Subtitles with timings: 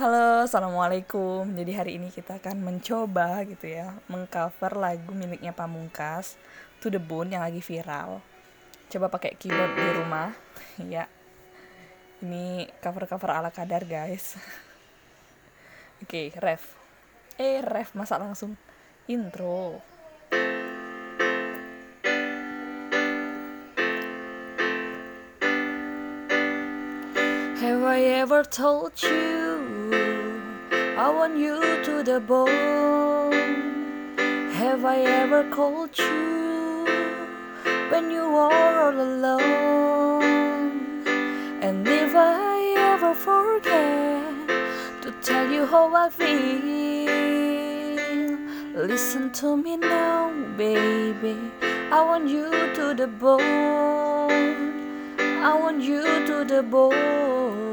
[0.00, 1.44] Halo, assalamualaikum.
[1.60, 6.40] Jadi hari ini kita akan mencoba gitu ya, mengcover lagu miliknya Pamungkas,
[6.80, 8.24] To The Bone yang lagi viral.
[8.88, 10.32] Coba pakai keyboard di rumah,
[10.88, 11.04] ya.
[12.24, 14.40] Ini cover-cover ala kadar guys.
[16.00, 16.80] Oke, ref.
[17.36, 18.56] Eh, ref masa langsung
[19.04, 19.84] intro.
[27.60, 29.49] Have I ever told you
[31.00, 33.32] I want you to the bone?
[34.52, 36.84] Have I ever called you
[37.90, 40.60] when you are all alone?
[41.62, 44.46] And if I ever forget
[45.00, 47.08] to tell you how I feel,
[48.86, 51.38] listen to me now, baby.
[51.90, 53.40] I want you to the bone.
[55.18, 57.69] I want you to the bone.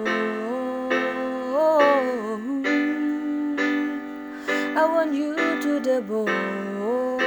[5.98, 7.18] To bone.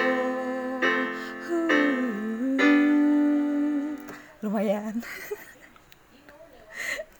[4.43, 5.03] Lumayan.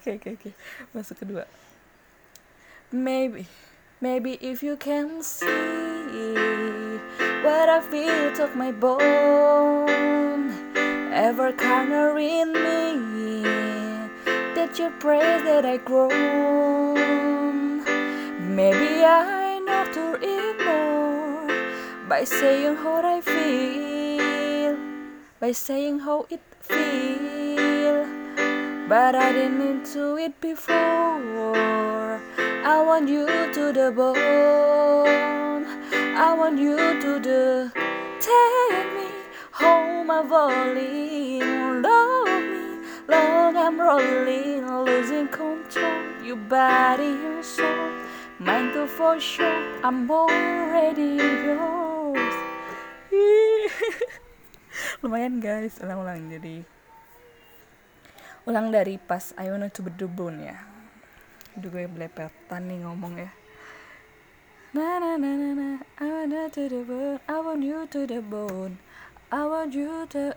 [0.01, 0.51] Oke oke oke.
[0.97, 1.45] Masuk kedua.
[2.89, 3.45] Maybe,
[4.01, 5.45] maybe if you can see
[7.45, 10.49] what I feel took my bone
[11.13, 13.45] ever corner in me
[14.57, 16.97] that you praise that I grown.
[18.41, 20.70] Maybe I know to ignore
[22.11, 24.77] by saying how I feel,
[25.39, 28.05] by saying how it feel.
[28.89, 30.75] But I didn't to it before.
[32.67, 35.65] I want you to the bone.
[36.27, 37.71] I want you to the
[38.19, 39.09] take me
[39.53, 41.83] home my volume.
[41.83, 42.67] Love me
[43.07, 46.03] long I'm rolling, losing control.
[46.25, 47.93] Your body and soul,
[48.41, 49.63] mind to for sure.
[49.85, 51.80] I'm already yours.
[55.05, 56.29] Lumayan guys, ulang-ulang.
[56.29, 56.61] Jadi
[58.45, 60.61] ulang dari pas I wanna to the bone ya.
[61.57, 63.33] Aduh gue belepetan nih ngomong ya.
[64.77, 68.21] Na na na na na, I wanna to the bone, I want you to the
[68.21, 68.77] bone.
[69.33, 70.37] I want you to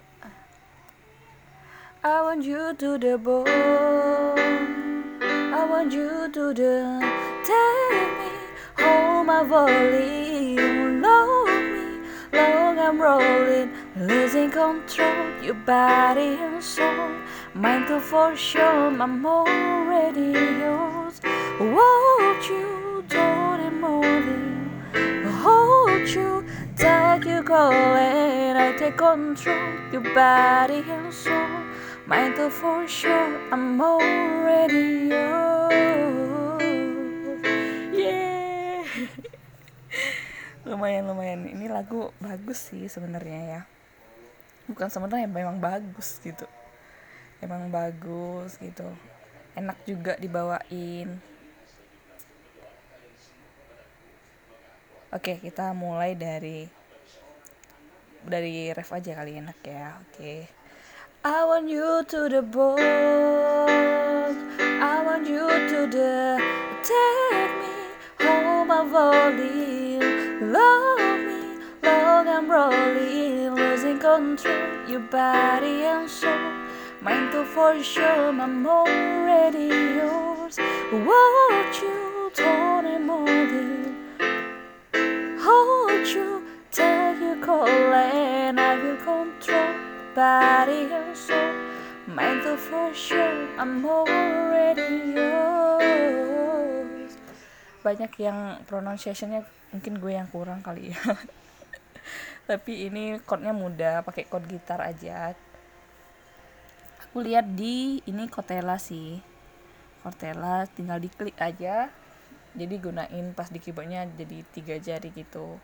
[2.04, 3.52] I want you to the bone.
[5.52, 7.04] I want you to the
[7.44, 8.32] Take me
[8.80, 9.28] home.
[9.28, 11.84] My volume Love me.
[12.32, 17.16] Long I'm rolling Losing control Your body and soul.
[17.56, 21.24] Mind to for sure I'm already yours.
[21.56, 24.68] Want you don't molding
[25.40, 26.44] Hold you
[26.76, 29.72] Take you calling I take control.
[29.96, 31.64] Your body and soul.
[32.04, 36.60] Mind to for sure I'm already yours.
[37.96, 38.84] Yeah.
[40.68, 41.48] Lumayan lumayan.
[41.48, 43.73] Ini lagu bagus sih sebenarnya ya
[44.74, 46.50] Bukan sebenarnya memang bagus gitu
[47.40, 48.90] Emang bagus gitu
[49.54, 51.22] Enak juga dibawain
[55.14, 56.66] Oke, kita mulai dari
[58.26, 60.02] dari ref aja kali enak ya.
[60.02, 60.50] Oke.
[61.22, 63.53] I want you to the bone.
[74.04, 74.84] Control.
[74.92, 76.36] Your body and soul,
[77.00, 78.36] mind to for sure.
[78.36, 80.60] I'm already yours.
[80.92, 83.84] Want you, Tony Molding
[85.44, 89.76] hold you, take you call and I will control
[90.16, 91.52] body and soul.
[92.08, 97.12] Mental for sure, I'm already yours.
[97.84, 99.44] Banyak yang pronunciationnya
[99.76, 101.00] mungkin gue yang kurang kali ya.
[102.44, 105.32] Tapi ini chordnya mudah, pakai chord gitar aja.
[107.08, 109.22] Aku lihat di ini Cortella sih.
[110.04, 111.88] Cortella tinggal diklik aja.
[112.54, 115.56] Jadi gunain pas di keyboardnya jadi tiga jari gitu.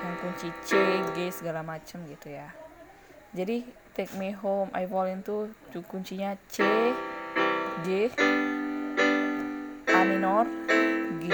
[0.00, 0.70] Yang kunci C,
[1.12, 2.48] G segala macem gitu ya.
[3.36, 6.64] Jadi take me home I fall into tuh kuncinya C,
[7.84, 8.08] G,
[9.92, 10.48] A minor,
[11.20, 11.26] G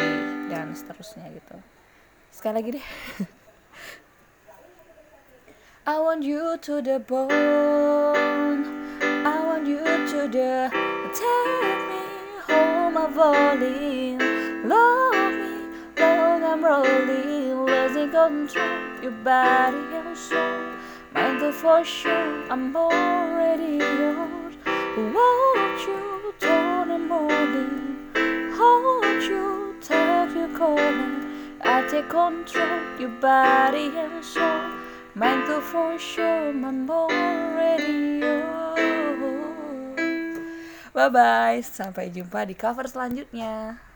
[0.51, 1.57] dan seterusnya gitu.
[2.35, 2.87] Sekali lagi deh
[5.87, 7.31] I want you to the bone
[9.01, 10.71] I want you to the
[11.15, 12.05] take me
[12.47, 15.51] home a volume Love me
[15.99, 19.03] long I'm rolling, losing control.
[19.03, 20.75] Your body and soul,
[21.15, 22.53] mind for sure.
[22.53, 24.55] I'm already yours.
[24.67, 27.97] Won't you turn and morning?
[28.55, 31.57] Hold you take your calling.
[31.63, 34.70] I take control your body and soul
[35.99, 37.11] Sure my more
[37.59, 38.47] radio
[40.95, 43.90] Bye bye, sampai jumpa di cover selanjutnya.